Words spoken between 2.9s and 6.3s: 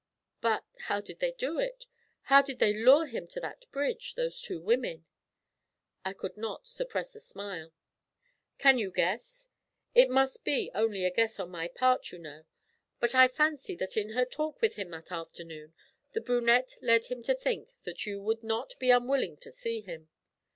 him to that bridge those two women?' I